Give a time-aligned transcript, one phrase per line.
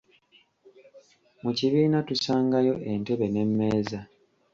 [1.43, 3.99] Mu kibiina tusangayo entebe n'emmeeza.